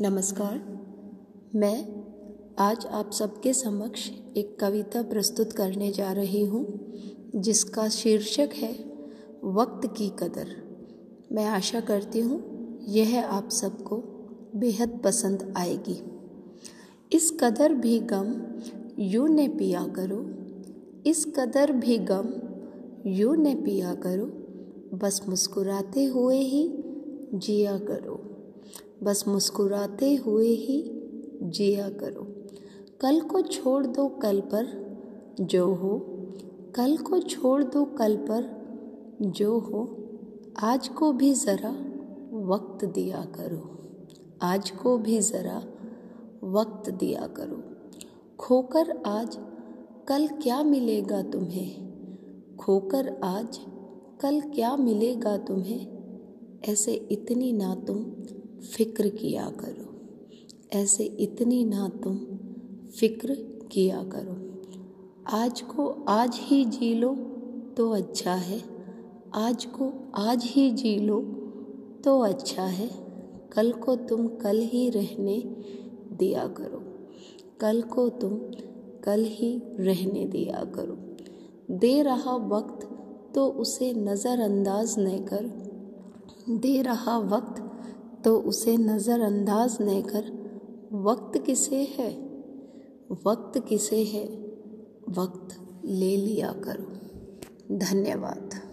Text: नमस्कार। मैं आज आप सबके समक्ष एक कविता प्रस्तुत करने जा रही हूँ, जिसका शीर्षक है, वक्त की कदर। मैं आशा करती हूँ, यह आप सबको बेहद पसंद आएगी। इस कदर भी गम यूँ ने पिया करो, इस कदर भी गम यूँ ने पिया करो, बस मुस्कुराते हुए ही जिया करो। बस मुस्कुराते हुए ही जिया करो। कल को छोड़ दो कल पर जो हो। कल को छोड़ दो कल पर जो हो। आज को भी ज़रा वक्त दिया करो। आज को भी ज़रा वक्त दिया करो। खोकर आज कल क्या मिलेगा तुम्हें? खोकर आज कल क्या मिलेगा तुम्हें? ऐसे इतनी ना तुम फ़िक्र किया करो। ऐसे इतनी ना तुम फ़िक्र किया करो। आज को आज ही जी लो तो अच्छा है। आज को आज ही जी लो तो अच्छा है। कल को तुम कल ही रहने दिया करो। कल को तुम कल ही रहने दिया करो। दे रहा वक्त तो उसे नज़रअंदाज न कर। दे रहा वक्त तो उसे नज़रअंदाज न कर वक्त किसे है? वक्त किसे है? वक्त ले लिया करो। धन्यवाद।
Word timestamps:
नमस्कार। 0.00 0.60
मैं 1.54 1.86
आज 2.58 2.86
आप 2.86 3.10
सबके 3.12 3.52
समक्ष 3.52 4.10
एक 4.36 4.60
कविता 4.60 5.02
प्रस्तुत 5.02 5.52
करने 5.52 5.92
जा 5.92 6.12
रही 6.12 6.44
हूँ, 6.44 6.92
जिसका 7.34 7.88
शीर्षक 7.88 8.50
है, 8.54 8.72
वक्त 9.44 9.94
की 9.96 10.08
कदर। 10.08 10.46
मैं 11.32 11.44
आशा 11.46 11.80
करती 11.80 12.20
हूँ, 12.20 12.42
यह 12.88 13.26
आप 13.26 13.48
सबको 13.50 13.96
बेहद 14.56 15.00
पसंद 15.04 15.54
आएगी। 15.56 16.00
इस 17.12 17.38
कदर 17.40 17.74
भी 17.74 17.98
गम 17.98 18.34
यूँ 18.98 19.28
ने 19.28 19.48
पिया 19.48 19.86
करो, 19.98 20.24
इस 21.10 21.24
कदर 21.24 21.72
भी 21.72 21.98
गम 21.98 22.30
यूँ 23.06 23.36
ने 23.36 23.54
पिया 23.54 23.94
करो, 23.94 24.26
बस 24.98 25.20
मुस्कुराते 25.28 26.04
हुए 26.04 26.38
ही 26.38 26.84
जिया 27.34 27.78
करो। 27.78 28.17
बस 29.02 29.24
मुस्कुराते 29.28 30.14
हुए 30.14 30.48
ही 30.48 30.90
जिया 31.42 31.88
करो। 31.90 32.46
कल 33.00 33.20
को 33.20 33.40
छोड़ 33.40 33.86
दो 33.86 34.08
कल 34.08 34.40
पर 34.40 34.88
जो 35.40 35.74
हो। 35.74 35.98
कल 36.74 36.96
को 36.96 37.18
छोड़ 37.18 37.64
दो 37.64 37.84
कल 37.84 38.16
पर 38.16 38.58
जो 39.22 39.58
हो। 39.58 40.08
आज 40.62 40.88
को 40.88 41.12
भी 41.12 41.34
ज़रा 41.34 41.70
वक्त 42.32 42.84
दिया 42.84 43.24
करो। 43.24 43.78
आज 44.42 44.70
को 44.70 44.98
भी 44.98 45.20
ज़रा 45.20 45.62
वक्त 46.44 46.90
दिया 46.90 47.26
करो। 47.26 47.62
खोकर 48.38 49.02
आज 49.06 49.38
कल 50.08 50.28
क्या 50.28 50.62
मिलेगा 50.62 51.22
तुम्हें? 51.22 51.88
खोकर 52.56 53.20
आज 53.24 53.60
कल 54.20 54.40
क्या 54.40 54.76
मिलेगा 54.76 55.36
तुम्हें? 55.36 55.98
ऐसे 56.68 56.94
इतनी 56.94 57.52
ना 57.52 57.74
तुम 57.74 58.06
फ़िक्र 58.62 59.08
किया 59.08 59.50
करो। 59.50 59.94
ऐसे 60.78 61.04
इतनी 61.04 61.64
ना 61.64 61.88
तुम 61.88 62.18
फ़िक्र 63.00 63.34
किया 63.72 64.02
करो। 64.02 64.36
आज 65.36 65.60
को 65.60 66.04
आज 66.08 66.38
ही 66.42 66.64
जी 66.64 66.94
लो 66.94 67.14
तो 67.76 67.90
अच्छा 67.90 68.34
है। 68.34 68.62
आज 69.34 69.64
को 69.64 70.12
आज 70.14 70.42
ही 70.44 70.70
जी 70.70 70.98
लो 70.98 71.20
तो 72.04 72.20
अच्छा 72.20 72.62
है। 72.62 72.90
कल 73.52 73.72
को 73.72 73.96
तुम 73.96 74.28
कल 74.28 74.58
ही 74.58 74.90
रहने 74.90 75.38
दिया 76.12 76.46
करो। 76.46 76.84
कल 77.60 77.82
को 77.82 78.08
तुम 78.08 78.38
कल 79.04 79.24
ही 79.24 79.62
रहने 79.80 80.26
दिया 80.26 80.64
करो। 80.64 80.98
दे 81.70 82.02
रहा 82.02 82.36
वक्त 82.36 82.88
तो 83.34 83.46
उसे 83.46 83.92
नज़रअंदाज 83.92 84.94
न 84.98 85.18
कर। 85.18 85.50
दे 86.50 86.82
रहा 86.82 87.18
वक्त 87.18 87.64
तो 88.24 88.40
उसे 88.40 88.76
नज़रअंदाज 88.76 89.78
न 89.80 90.00
कर 90.00 90.48
वक्त 90.92 91.38
किसे 91.46 91.76
है? 91.76 92.10
वक्त 93.26 93.58
किसे 93.68 94.04
है? 94.04 94.24
वक्त 95.08 95.48
ले 95.84 96.16
लिया 96.16 96.52
करो। 96.52 96.98
धन्यवाद। 97.78 98.67